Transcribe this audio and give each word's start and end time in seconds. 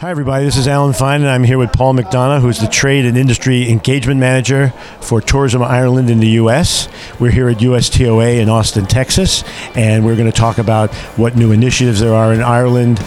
Hi, 0.00 0.10
everybody. 0.12 0.44
This 0.44 0.56
is 0.56 0.68
Alan 0.68 0.92
Fine, 0.92 1.22
and 1.22 1.28
I'm 1.28 1.42
here 1.42 1.58
with 1.58 1.72
Paul 1.72 1.92
McDonah, 1.92 2.40
who's 2.40 2.60
the 2.60 2.68
Trade 2.68 3.04
and 3.04 3.18
Industry 3.18 3.68
Engagement 3.68 4.20
Manager 4.20 4.72
for 5.00 5.20
Tourism 5.20 5.60
Ireland 5.60 6.08
in 6.08 6.20
the 6.20 6.28
U.S. 6.42 6.88
We're 7.18 7.32
here 7.32 7.48
at 7.48 7.56
USTOA 7.56 8.40
in 8.40 8.48
Austin, 8.48 8.86
Texas, 8.86 9.42
and 9.74 10.06
we're 10.06 10.14
going 10.14 10.30
to 10.30 10.36
talk 10.36 10.58
about 10.58 10.94
what 11.18 11.34
new 11.34 11.50
initiatives 11.50 11.98
there 11.98 12.14
are 12.14 12.32
in 12.32 12.42
Ireland 12.42 13.00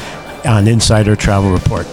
on 0.44 0.68
Insider 0.68 1.16
Travel 1.16 1.52
Report. 1.52 1.88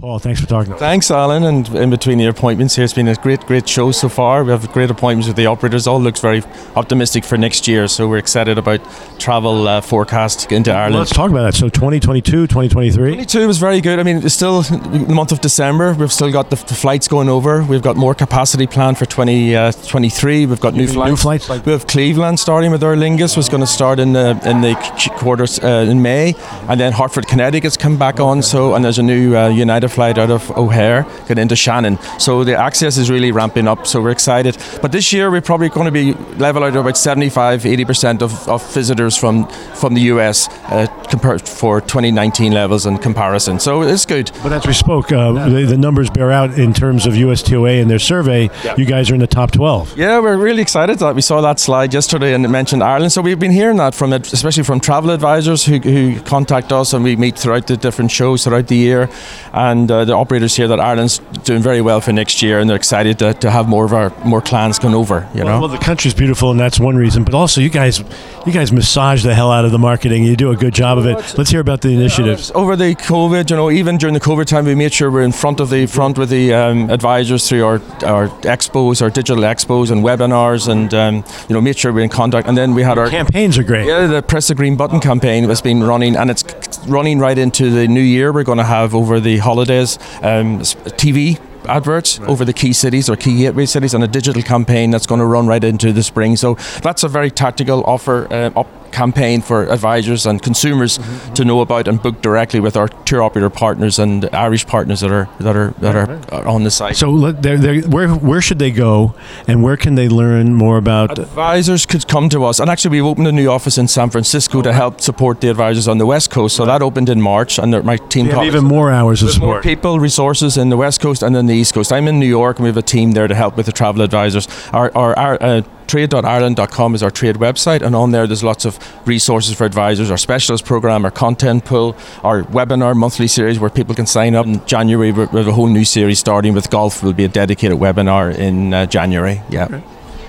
Paul, 0.00 0.18
thanks 0.18 0.40
for 0.40 0.46
talking. 0.46 0.72
Thanks, 0.74 1.10
Alan. 1.10 1.44
And 1.44 1.68
in 1.76 1.90
between 1.90 2.16
the 2.16 2.24
appointments 2.24 2.74
here, 2.74 2.84
it's 2.84 2.94
been 2.94 3.06
a 3.08 3.14
great, 3.16 3.40
great 3.40 3.68
show 3.68 3.92
so 3.92 4.08
far. 4.08 4.42
We 4.44 4.50
have 4.50 4.72
great 4.72 4.90
appointments 4.90 5.26
with 5.28 5.36
the 5.36 5.44
operators. 5.44 5.86
All 5.86 6.00
looks 6.00 6.20
very 6.20 6.42
optimistic 6.74 7.22
for 7.22 7.36
next 7.36 7.68
year. 7.68 7.86
So 7.86 8.08
we're 8.08 8.16
excited 8.16 8.56
about 8.56 8.80
travel 9.18 9.68
uh, 9.68 9.82
forecast 9.82 10.50
into 10.52 10.72
Ireland. 10.72 10.94
Well, 10.94 11.00
let's 11.00 11.12
talk 11.12 11.30
about 11.30 11.42
that. 11.42 11.54
So 11.54 11.68
2022, 11.68 12.46
2023. 12.46 13.12
22 13.12 13.46
was 13.46 13.58
very 13.58 13.82
good. 13.82 13.98
I 13.98 14.02
mean, 14.02 14.24
it's 14.24 14.34
still 14.34 14.62
the 14.62 15.06
month 15.12 15.32
of 15.32 15.42
December. 15.42 15.92
We've 15.92 16.10
still 16.10 16.32
got 16.32 16.48
the, 16.48 16.56
the 16.56 16.74
flights 16.74 17.06
going 17.06 17.28
over. 17.28 17.62
We've 17.62 17.82
got 17.82 17.96
more 17.96 18.14
capacity 18.14 18.66
planned 18.66 18.96
for 18.96 19.04
2023. 19.04 20.32
20, 20.32 20.44
uh, 20.44 20.48
We've 20.48 20.60
got 20.60 20.72
new 20.72 20.86
flights. 20.86 21.10
New 21.10 21.16
flights. 21.16 21.48
We 21.66 21.72
have 21.72 21.86
Cleveland 21.86 22.40
starting 22.40 22.70
with 22.70 22.82
Aer 22.82 22.96
Lingus 22.96 23.36
was 23.36 23.50
going 23.50 23.60
to 23.60 23.66
start 23.66 23.98
in 23.98 24.14
the 24.14 24.30
in 24.46 24.62
the 24.62 24.74
quarters 25.18 25.58
uh, 25.62 25.86
in 25.90 26.00
May, 26.00 26.34
and 26.68 26.80
then 26.80 26.92
Hartford, 26.94 27.26
Connecticut's 27.26 27.76
come 27.76 27.98
back 27.98 28.18
on. 28.18 28.40
So 28.40 28.74
and 28.74 28.82
there's 28.82 28.98
a 28.98 29.02
new 29.02 29.36
uh, 29.36 29.48
United 29.48 29.89
flight 29.90 30.18
out 30.18 30.30
of 30.30 30.50
O'Hare 30.56 31.02
getting 31.28 31.42
into 31.42 31.56
Shannon. 31.56 31.98
So 32.18 32.44
the 32.44 32.56
access 32.56 32.96
is 32.96 33.10
really 33.10 33.32
ramping 33.32 33.68
up. 33.68 33.86
So 33.86 34.00
we're 34.00 34.10
excited. 34.10 34.56
But 34.80 34.92
this 34.92 35.12
year 35.12 35.30
we're 35.30 35.40
probably 35.40 35.68
going 35.68 35.86
to 35.86 35.92
be 35.92 36.14
level 36.38 36.64
out 36.64 36.76
about 36.76 36.96
75, 36.96 37.66
80 37.66 37.84
percent 37.84 38.22
of, 38.22 38.48
of 38.48 38.62
visitors 38.72 39.16
from 39.16 39.46
from 39.74 39.94
the 39.94 40.02
US 40.02 40.48
uh, 40.66 40.86
compared 41.10 41.48
for 41.48 41.80
2019 41.80 42.52
levels 42.52 42.86
in 42.86 42.98
comparison. 42.98 43.58
So 43.58 43.82
it's 43.82 44.06
good. 44.06 44.30
But 44.42 44.52
as 44.52 44.66
we 44.66 44.72
spoke, 44.72 45.12
uh, 45.12 45.32
the, 45.48 45.66
the, 45.66 45.76
numbers 45.80 46.10
bear 46.10 46.30
out 46.30 46.58
in 46.58 46.72
terms 46.72 47.06
of 47.06 47.14
USTOA 47.14 47.80
and 47.80 47.90
their 47.90 47.98
survey. 47.98 48.50
Yeah. 48.64 48.76
You 48.76 48.84
guys 48.84 49.10
are 49.10 49.14
in 49.14 49.20
the 49.20 49.26
top 49.26 49.50
12. 49.50 49.96
Yeah, 49.96 50.20
we're 50.20 50.36
really 50.36 50.62
excited 50.62 50.98
that 50.98 51.14
we 51.14 51.22
saw 51.22 51.40
that 51.40 51.58
slide 51.58 51.92
yesterday 51.94 52.34
and 52.34 52.44
it 52.44 52.48
mentioned 52.48 52.82
Ireland. 52.82 53.12
So 53.12 53.22
we've 53.22 53.38
been 53.38 53.50
hearing 53.50 53.78
that 53.78 53.94
from 53.94 54.12
it, 54.12 54.32
especially 54.32 54.62
from 54.62 54.80
travel 54.80 55.10
advisors 55.10 55.64
who, 55.64 55.78
who 55.78 56.20
contact 56.20 56.72
us 56.72 56.92
and 56.92 57.02
we 57.02 57.16
meet 57.16 57.38
throughout 57.38 57.66
the 57.66 57.76
different 57.76 58.10
shows 58.10 58.44
throughout 58.44 58.68
the 58.68 58.76
year. 58.76 59.08
And 59.52 59.90
uh, 59.90 60.04
the 60.04 60.14
operators 60.14 60.54
here 60.54 60.68
that 60.68 60.80
Ireland's 60.80 61.18
doing 61.44 61.62
very 61.62 61.80
well 61.80 62.00
for 62.00 62.12
next 62.12 62.42
year, 62.42 62.60
and 62.60 62.68
they're 62.68 62.76
excited 62.76 63.18
to, 63.20 63.34
to 63.34 63.50
have 63.50 63.68
more 63.68 63.84
of 63.84 63.92
our 63.92 64.10
more 64.24 64.40
clans 64.40 64.78
come 64.78 64.94
over. 64.94 65.28
You 65.34 65.40
know, 65.40 65.46
well, 65.46 65.60
well, 65.62 65.68
the 65.68 65.78
country's 65.78 66.14
beautiful, 66.14 66.50
and 66.50 66.60
that's 66.60 66.78
one 66.78 66.96
reason. 66.96 67.24
But 67.24 67.34
also, 67.34 67.60
you 67.60 67.70
guys, 67.70 67.98
you 68.46 68.52
guys 68.52 68.72
massage 68.72 69.22
the 69.22 69.34
hell 69.34 69.50
out 69.50 69.64
of 69.64 69.72
the 69.72 69.78
marketing. 69.78 70.24
You 70.24 70.36
do 70.36 70.50
a 70.50 70.56
good 70.56 70.74
job 70.74 70.98
of 71.00 71.06
it. 71.06 71.38
Let's 71.38 71.50
hear 71.50 71.60
about 71.60 71.80
the 71.80 71.90
initiatives. 71.90 72.50
Over 72.54 72.76
the 72.76 72.94
COVID, 72.94 73.50
you 73.50 73.56
know, 73.56 73.70
even 73.70 73.96
during 73.96 74.14
the 74.14 74.20
COVID 74.20 74.46
time, 74.46 74.64
we 74.64 74.74
made 74.74 74.92
sure 74.92 75.10
we're 75.10 75.22
in 75.22 75.32
front 75.32 75.60
of 75.60 75.70
the 75.70 75.86
front 75.86 76.18
with 76.18 76.30
the 76.30 76.54
um, 76.54 76.90
advisors 76.90 77.48
through 77.48 77.64
our 77.64 77.80
our 78.04 78.28
expos, 78.42 79.02
our 79.02 79.10
digital 79.10 79.44
expos, 79.44 79.90
and 79.90 80.02
webinars, 80.04 80.68
and 80.68 80.94
um, 80.94 81.24
you 81.48 81.54
know, 81.54 81.60
made 81.60 81.78
sure 81.78 81.92
we're 81.92 82.04
in 82.04 82.08
contact. 82.08 82.48
And 82.48 82.56
then 82.56 82.74
we 82.74 82.82
had 82.82 82.98
our 82.98 83.08
campaigns 83.08 83.58
are 83.58 83.64
great. 83.64 83.86
Yeah, 83.86 84.06
the 84.06 84.22
press 84.22 84.48
the 84.48 84.54
green 84.54 84.76
button 84.76 85.00
campaign 85.00 85.44
has 85.44 85.60
been 85.60 85.82
running, 85.82 86.16
and 86.16 86.30
it's 86.30 86.44
running 86.86 87.18
right 87.18 87.38
into 87.38 87.70
the 87.70 87.88
new 87.88 88.00
year. 88.00 88.32
We're 88.32 88.44
going 88.44 88.58
to 88.58 88.64
have 88.64 88.94
over 88.94 89.20
the 89.20 89.38
holidays 89.38 89.98
um, 90.22 90.60
TV 91.00 91.38
adverts 91.66 92.18
right. 92.18 92.28
over 92.28 92.44
the 92.44 92.52
key 92.52 92.72
cities 92.72 93.08
or 93.08 93.16
key 93.16 93.38
gateway 93.38 93.66
cities 93.66 93.94
and 93.94 94.02
a 94.02 94.08
digital 94.08 94.42
campaign 94.42 94.90
that's 94.90 95.06
going 95.06 95.20
to 95.20 95.24
run 95.24 95.46
right 95.46 95.62
into 95.62 95.92
the 95.92 96.02
spring. 96.02 96.36
So 96.36 96.54
that's 96.82 97.02
a 97.04 97.08
very 97.08 97.30
tactical 97.30 97.84
offer 97.84 98.26
uh, 98.32 98.50
up 98.60 98.79
campaign 99.00 99.40
for 99.40 99.58
advisors 99.76 100.26
and 100.26 100.36
consumers 100.42 100.92
mm-hmm. 100.98 101.34
to 101.34 101.42
know 101.44 101.60
about 101.66 101.88
and 101.88 101.96
book 102.06 102.16
directly 102.28 102.60
with 102.66 102.76
our 102.80 102.88
tour 103.08 103.22
operator 103.22 103.50
partners 103.64 103.98
and 103.98 104.28
Irish 104.46 104.64
partners 104.74 105.00
that 105.00 105.12
are 105.18 105.26
that 105.46 105.56
are 105.56 105.70
that 105.84 105.94
are, 106.00 106.08
are 106.36 106.46
on 106.54 106.64
the 106.64 106.70
site. 106.70 106.96
So 106.96 107.06
they're, 107.32 107.60
they're, 107.64 107.80
where 107.94 108.08
where 108.30 108.42
should 108.46 108.58
they 108.58 108.70
go 108.88 109.14
and 109.48 109.56
where 109.66 109.78
can 109.84 109.94
they 110.00 110.08
learn 110.08 110.54
more 110.64 110.76
about 110.76 111.18
advisors 111.18 111.86
could 111.86 112.04
come 112.14 112.28
to 112.28 112.44
us 112.48 112.60
and 112.60 112.68
actually 112.72 112.92
we've 112.96 113.10
opened 113.12 113.28
a 113.28 113.36
new 113.40 113.48
office 113.48 113.76
in 113.82 113.88
San 113.88 114.08
Francisco 114.10 114.62
to 114.68 114.72
help 114.82 115.00
support 115.00 115.40
the 115.40 115.48
advisors 115.54 115.86
on 115.88 115.98
the 115.98 116.06
west 116.14 116.30
coast 116.30 116.56
so 116.56 116.66
that 116.66 116.82
opened 116.82 117.08
in 117.08 117.20
March 117.32 117.58
and 117.58 117.70
my 117.92 117.96
team 118.14 118.26
have 118.26 118.44
even 118.44 118.64
more 118.64 118.90
hours 118.98 119.22
of 119.22 119.30
support 119.30 119.50
more 119.50 119.62
people 119.62 119.98
resources 120.10 120.56
in 120.62 120.68
the 120.72 120.76
west 120.84 121.00
coast 121.00 121.22
and 121.22 121.34
then 121.34 121.46
the 121.46 121.56
east 121.62 121.72
coast 121.74 121.92
I'm 121.92 122.06
in 122.12 122.18
New 122.24 122.32
York 122.40 122.58
and 122.58 122.64
we 122.64 122.68
have 122.68 122.82
a 122.86 122.90
team 122.96 123.12
there 123.12 123.28
to 123.28 123.34
help 123.34 123.56
with 123.56 123.66
the 123.66 123.76
travel 123.80 124.02
advisors 124.02 124.46
our, 124.72 124.88
our, 125.02 125.12
our 125.24 125.34
uh, 125.42 125.62
trade.ireland.com 125.90 126.94
is 126.94 127.02
our 127.02 127.10
trade 127.10 127.36
website, 127.36 127.82
and 127.82 127.96
on 127.96 128.12
there 128.12 128.26
there's 128.26 128.44
lots 128.44 128.64
of 128.64 128.78
resources 129.06 129.56
for 129.56 129.64
advisors, 129.64 130.10
our 130.10 130.16
specialist 130.16 130.64
program, 130.64 131.04
our 131.04 131.10
content 131.10 131.64
pool, 131.64 131.96
our 132.22 132.44
webinar 132.44 132.94
monthly 132.96 133.26
series 133.26 133.58
where 133.58 133.70
people 133.70 133.94
can 133.94 134.06
sign 134.06 134.36
up. 134.36 134.46
In 134.46 134.64
January, 134.66 135.10
we 135.10 135.24
have 135.24 135.48
a 135.48 135.52
whole 135.52 135.66
new 135.66 135.84
series 135.84 136.20
starting 136.20 136.54
with 136.54 136.70
golf. 136.70 137.02
Will 137.02 137.12
be 137.12 137.24
a 137.24 137.28
dedicated 137.28 137.78
webinar 137.78 138.32
in 138.32 138.72
uh, 138.72 138.86
January. 138.86 139.42
Yeah. 139.50 139.64
Okay. 139.64 139.82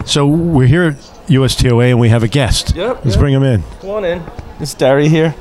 So 0.05 0.25
we're 0.25 0.67
here 0.67 0.83
at 0.83 0.95
USTOA 1.27 1.91
and 1.91 1.99
we 1.99 2.09
have 2.09 2.23
a 2.23 2.28
guest. 2.28 2.75
Yep. 2.75 3.05
Let's 3.05 3.16
yep. 3.16 3.19
bring 3.19 3.33
him 3.33 3.43
in. 3.43 3.61
Come 3.81 3.89
on 3.91 4.05
in. 4.05 4.23
It's 4.59 4.73
Derry 4.73 5.09
here. 5.09 5.35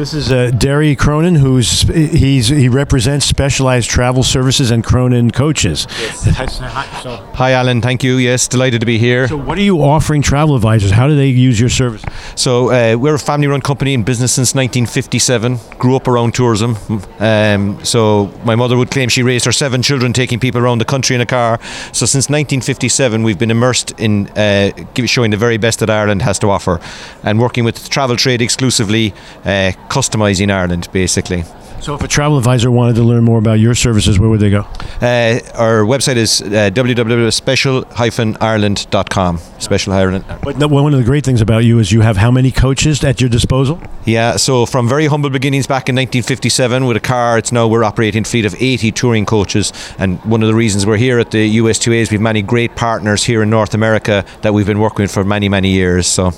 This 0.00 0.14
is 0.14 0.32
uh, 0.32 0.50
Derry 0.52 0.96
Cronin, 0.96 1.34
who's 1.34 1.82
he's 1.82 2.48
he 2.48 2.70
represents 2.70 3.26
Specialized 3.26 3.90
Travel 3.90 4.22
Services 4.22 4.70
and 4.70 4.82
Cronin 4.82 5.30
Coaches. 5.30 5.86
Yes. 6.00 6.58
Hi, 6.58 7.52
Alan. 7.52 7.82
Thank 7.82 8.02
you. 8.02 8.16
Yes, 8.16 8.48
delighted 8.48 8.80
to 8.80 8.86
be 8.86 8.96
here. 8.96 9.28
So, 9.28 9.36
what 9.36 9.58
are 9.58 9.62
you 9.62 9.82
offering 9.82 10.22
travel 10.22 10.56
advisors? 10.56 10.90
How 10.90 11.06
do 11.06 11.14
they 11.14 11.26
use 11.26 11.60
your 11.60 11.68
service? 11.68 12.02
So, 12.34 12.70
uh, 12.70 12.96
we're 12.96 13.16
a 13.16 13.18
family-run 13.18 13.60
company 13.60 13.92
in 13.92 14.02
business 14.02 14.32
since 14.32 14.54
1957. 14.54 15.58
Grew 15.78 15.96
up 15.96 16.08
around 16.08 16.32
tourism. 16.32 16.78
Um, 17.18 17.84
so, 17.84 18.32
my 18.42 18.54
mother 18.54 18.78
would 18.78 18.90
claim 18.90 19.10
she 19.10 19.22
raised 19.22 19.44
her 19.44 19.52
seven 19.52 19.82
children 19.82 20.14
taking 20.14 20.40
people 20.40 20.62
around 20.62 20.78
the 20.78 20.86
country 20.86 21.14
in 21.14 21.20
a 21.20 21.26
car. 21.26 21.60
So, 21.92 22.06
since 22.06 22.30
1957, 22.30 23.22
we've 23.22 23.38
been 23.38 23.50
immersed 23.50 23.92
in 24.00 24.28
uh, 24.30 24.70
showing 25.04 25.30
the 25.30 25.36
very 25.36 25.58
best 25.58 25.80
that 25.80 25.90
Ireland 25.90 26.22
has 26.22 26.38
to 26.38 26.48
offer, 26.48 26.80
and 27.22 27.38
working 27.38 27.64
with 27.64 27.90
travel 27.90 28.16
trade 28.16 28.40
exclusively. 28.40 29.12
Uh, 29.44 29.72
customising 29.90 30.50
Ireland, 30.50 30.88
basically. 30.92 31.44
So, 31.80 31.94
if 31.94 32.02
a 32.02 32.08
travel 32.08 32.36
advisor 32.36 32.70
wanted 32.70 32.96
to 32.96 33.02
learn 33.02 33.24
more 33.24 33.38
about 33.38 33.58
your 33.58 33.74
services, 33.74 34.18
where 34.18 34.28
would 34.28 34.40
they 34.40 34.50
go? 34.50 34.66
Uh, 35.00 35.40
our 35.54 35.84
website 35.84 36.16
is 36.16 36.42
uh, 36.42 36.68
www.special-ireland.com. 36.74 39.38
Special 39.58 39.92
Ireland. 39.94 40.26
But 40.42 40.70
one 40.70 40.92
of 40.92 41.00
the 41.00 41.06
great 41.06 41.24
things 41.24 41.40
about 41.40 41.64
you 41.64 41.78
is 41.78 41.90
you 41.90 42.02
have 42.02 42.18
how 42.18 42.30
many 42.30 42.50
coaches 42.50 43.02
at 43.02 43.22
your 43.22 43.30
disposal? 43.30 43.80
Yeah, 44.04 44.36
so 44.36 44.66
from 44.66 44.90
very 44.90 45.06
humble 45.06 45.30
beginnings 45.30 45.66
back 45.66 45.88
in 45.88 45.94
1957 45.94 46.84
with 46.84 46.98
a 46.98 47.00
car, 47.00 47.38
it's 47.38 47.50
now 47.50 47.66
we're 47.66 47.84
operating 47.84 48.24
a 48.24 48.26
fleet 48.26 48.44
of 48.44 48.54
80 48.60 48.92
touring 48.92 49.24
coaches. 49.24 49.72
And 49.98 50.22
one 50.26 50.42
of 50.42 50.48
the 50.48 50.54
reasons 50.54 50.84
we're 50.84 50.98
here 50.98 51.18
at 51.18 51.30
the 51.30 51.56
USTOA 51.56 51.94
is 51.94 52.10
we 52.10 52.16
have 52.16 52.22
many 52.22 52.42
great 52.42 52.76
partners 52.76 53.24
here 53.24 53.42
in 53.42 53.48
North 53.48 53.72
America 53.72 54.26
that 54.42 54.52
we've 54.52 54.66
been 54.66 54.80
working 54.80 55.04
with 55.04 55.12
for 55.12 55.24
many, 55.24 55.48
many 55.48 55.70
years. 55.70 56.06
So. 56.06 56.34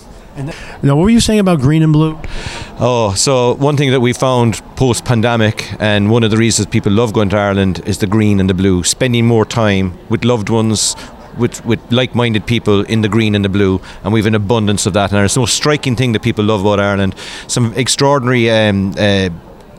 Now, 0.83 0.97
what 0.97 1.03
were 1.05 1.11
you 1.11 1.21
saying 1.21 1.41
about 1.41 1.61
green 1.61 1.83
and 1.83 1.93
blue? 1.93 2.19
Oh, 2.79 3.13
so 3.15 3.55
one 3.55 3.77
thing 3.77 3.91
that 3.91 4.01
we 4.01 4.13
found 4.13 4.63
post 4.77 5.05
pandemic, 5.05 5.73
and 5.81 6.11
one 6.11 6.25
of 6.25 6.31
the 6.31 6.37
reasons 6.37 6.67
people 6.67 6.91
love 6.91 7.13
going 7.13 7.29
to 7.31 7.37
Ireland 7.37 7.83
is 7.87 7.99
the 7.99 8.07
green 8.07 8.41
and 8.41 8.49
the 8.49 8.55
blue, 8.55 8.83
spending 8.83 9.27
more 9.27 9.45
time 9.45 9.99
with 10.09 10.25
loved 10.25 10.49
ones. 10.49 10.97
With, 11.39 11.65
with 11.65 11.81
like-minded 11.91 12.45
people 12.45 12.83
in 12.85 13.01
the 13.01 13.09
green 13.09 13.35
and 13.35 13.43
the 13.43 13.49
blue, 13.49 13.81
and 14.05 14.13
we've 14.13 14.27
an 14.27 14.35
abundance 14.35 14.85
of 14.85 14.93
that. 14.93 15.13
And 15.13 15.25
it's 15.25 15.33
the 15.33 15.41
most 15.41 15.55
striking 15.55 15.97
thing 15.97 16.13
that 16.13 16.21
people 16.21 16.45
love 16.45 16.61
about 16.61 16.79
Ireland. 16.79 17.15
Some 17.47 17.73
extraordinary 17.73 18.51
um, 18.51 18.93
uh, 18.99 19.31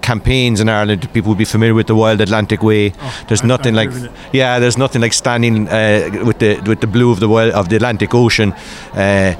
campaigns 0.02 0.60
in 0.60 0.68
Ireland. 0.68 1.08
People 1.14 1.30
would 1.30 1.38
be 1.38 1.46
familiar 1.46 1.76
with 1.76 1.86
the 1.86 1.94
Wild 1.94 2.22
Atlantic 2.22 2.64
Way. 2.64 2.94
Oh, 3.00 3.26
there's 3.28 3.44
nothing 3.44 3.76
like 3.76 3.92
yeah, 4.32 4.58
there's 4.58 4.80
nothing 4.80 5.02
like 5.02 5.14
standing 5.14 5.68
uh, 5.68 6.24
with 6.26 6.40
the 6.40 6.60
with 6.62 6.82
the 6.82 6.88
blue 6.88 7.12
of 7.12 7.20
the 7.20 7.30
of 7.30 7.70
the 7.70 7.76
Atlantic 7.76 8.16
Ocean. 8.16 8.54
Uh, 8.94 9.36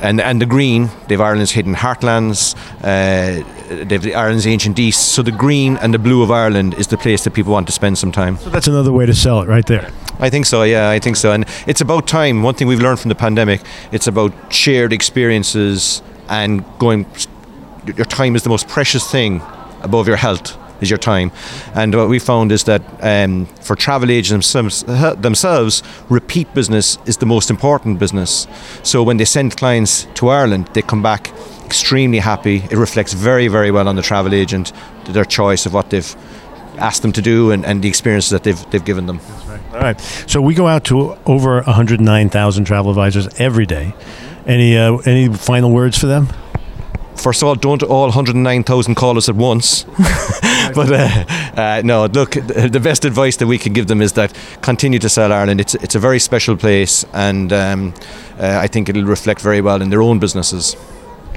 and 0.00 0.20
and 0.20 0.40
the 0.40 0.46
green, 0.46 0.90
they've 1.08 1.20
Ireland's 1.20 1.52
hidden 1.52 1.74
heartlands, 1.74 2.54
uh, 2.82 3.44
they've 3.84 4.02
the 4.02 4.14
Ireland's 4.14 4.46
ancient 4.46 4.78
east. 4.78 5.12
So 5.12 5.22
the 5.22 5.32
green 5.32 5.76
and 5.78 5.92
the 5.92 5.98
blue 5.98 6.22
of 6.22 6.30
Ireland 6.30 6.74
is 6.74 6.86
the 6.88 6.96
place 6.96 7.24
that 7.24 7.32
people 7.32 7.52
want 7.52 7.66
to 7.66 7.72
spend 7.72 7.98
some 7.98 8.12
time. 8.12 8.36
So 8.38 8.50
that's 8.50 8.68
another 8.68 8.92
way 8.92 9.06
to 9.06 9.14
sell 9.14 9.40
it, 9.42 9.48
right 9.48 9.66
there. 9.66 9.90
I 10.20 10.30
think 10.30 10.46
so. 10.46 10.62
Yeah, 10.62 10.90
I 10.90 10.98
think 10.98 11.16
so. 11.16 11.32
And 11.32 11.44
it's 11.66 11.80
about 11.80 12.06
time. 12.06 12.42
One 12.42 12.54
thing 12.54 12.68
we've 12.68 12.80
learned 12.80 13.00
from 13.00 13.08
the 13.08 13.14
pandemic, 13.14 13.60
it's 13.92 14.06
about 14.06 14.32
shared 14.52 14.92
experiences 14.92 16.02
and 16.28 16.64
going. 16.78 17.06
Your 17.96 18.06
time 18.06 18.36
is 18.36 18.42
the 18.42 18.50
most 18.50 18.68
precious 18.68 19.10
thing 19.10 19.40
above 19.82 20.06
your 20.08 20.16
health 20.16 20.56
is 20.80 20.90
your 20.90 20.98
time. 20.98 21.30
And 21.74 21.94
what 21.94 22.08
we 22.08 22.18
found 22.18 22.52
is 22.52 22.64
that 22.64 22.82
um, 23.00 23.46
for 23.60 23.76
travel 23.76 24.10
agents 24.10 24.52
themselves, 24.52 25.82
repeat 26.08 26.52
business 26.54 26.98
is 27.06 27.16
the 27.16 27.26
most 27.26 27.50
important 27.50 27.98
business. 27.98 28.46
So 28.82 29.02
when 29.02 29.16
they 29.16 29.24
send 29.24 29.56
clients 29.56 30.06
to 30.14 30.28
Ireland, 30.28 30.68
they 30.74 30.82
come 30.82 31.02
back 31.02 31.32
extremely 31.64 32.18
happy. 32.18 32.64
It 32.70 32.78
reflects 32.78 33.12
very, 33.12 33.48
very 33.48 33.70
well 33.70 33.88
on 33.88 33.96
the 33.96 34.02
travel 34.02 34.34
agent, 34.34 34.72
their 35.04 35.24
choice 35.24 35.66
of 35.66 35.74
what 35.74 35.90
they've 35.90 36.16
asked 36.78 37.02
them 37.02 37.12
to 37.12 37.22
do 37.22 37.50
and, 37.50 37.64
and 37.64 37.82
the 37.82 37.88
experiences 37.88 38.30
that 38.30 38.44
they've, 38.44 38.70
they've 38.70 38.84
given 38.84 39.06
them. 39.06 39.20
Right. 39.46 39.60
All 39.72 39.80
right. 39.80 40.00
So 40.26 40.40
we 40.40 40.54
go 40.54 40.66
out 40.66 40.84
to 40.84 41.16
over 41.26 41.56
109,000 41.62 42.64
travel 42.64 42.90
advisors 42.90 43.28
every 43.38 43.66
day. 43.66 43.94
Any, 44.46 44.78
uh, 44.78 44.96
any 44.98 45.28
final 45.28 45.70
words 45.70 45.98
for 45.98 46.06
them? 46.06 46.28
First 47.18 47.42
of 47.42 47.48
all, 47.48 47.54
don't 47.54 47.82
all 47.82 48.06
109,000 48.06 48.94
call 48.94 49.18
us 49.18 49.28
at 49.28 49.34
once. 49.34 49.84
but 50.74 50.92
uh, 50.92 51.24
uh, 51.56 51.82
no, 51.84 52.06
look, 52.06 52.32
the 52.32 52.80
best 52.82 53.04
advice 53.04 53.36
that 53.36 53.46
we 53.46 53.58
can 53.58 53.72
give 53.72 53.86
them 53.86 54.00
is 54.00 54.12
that 54.14 54.36
continue 54.62 54.98
to 54.98 55.08
sell 55.08 55.32
Ireland. 55.32 55.60
It's 55.60 55.74
it's 55.76 55.94
a 55.94 55.98
very 55.98 56.18
special 56.18 56.56
place, 56.56 57.04
and 57.12 57.52
um, 57.52 57.94
uh, 58.38 58.58
I 58.62 58.66
think 58.66 58.88
it'll 58.88 59.04
reflect 59.04 59.40
very 59.40 59.60
well 59.60 59.82
in 59.82 59.90
their 59.90 60.02
own 60.02 60.18
businesses. 60.18 60.76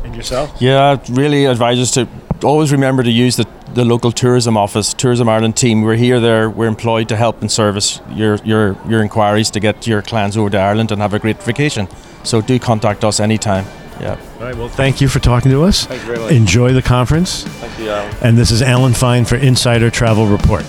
And 0.04 0.16
yourself? 0.16 0.56
Yeah, 0.60 0.98
really 1.10 1.45
advise 1.45 1.80
us 1.80 1.92
to 1.92 2.07
always 2.44 2.72
remember 2.72 3.04
to 3.04 3.12
use 3.12 3.36
the, 3.36 3.48
the 3.74 3.86
local 3.86 4.12
tourism 4.12 4.57
office, 4.57 4.94
Tourism 4.94 5.30
Ireland 5.30 5.56
team. 5.56 5.81
We're 5.81 5.95
here, 5.95 6.19
there, 6.19 6.50
we're 6.50 6.68
employed 6.68 7.10
to 7.10 7.16
help 7.16 7.42
and 7.42 7.51
service 7.51 8.01
your, 8.10 8.36
your, 8.38 8.77
your 8.88 9.01
inquiries 9.01 9.51
to 9.51 9.60
get 9.60 9.88
your 9.88 10.01
clients 10.01 10.38
over 10.38 10.50
to 10.50 10.57
Ireland 10.57 10.92
and 10.92 11.01
have 11.01 11.13
a 11.13 11.19
great 11.19 11.42
vacation. 11.44 11.88
So 12.24 12.42
do 12.42 12.60
contact 12.60 13.04
us 13.04 13.19
anytime. 13.19 13.66
Yeah. 14.01 14.19
All 14.39 14.45
right, 14.45 14.56
well, 14.56 14.68
thank 14.68 15.00
you 15.00 15.07
for 15.07 15.19
talking 15.19 15.51
to 15.51 15.63
us. 15.63 15.86
Thank 15.86 16.01
you 16.01 16.07
very 16.07 16.19
much. 16.19 16.31
Enjoy 16.31 16.74
the 16.74 16.81
conference. 16.81 17.44
Thank 17.44 17.77
you, 17.80 17.92
Alan. 17.92 18.15
And 18.21 18.38
this 18.38 18.50
is 18.50 18.62
Alan 18.62 18.94
Fine 18.94 19.25
for 19.25 19.36
Insider 19.36 19.92
Travel 19.92 20.25
Report. 20.25 20.65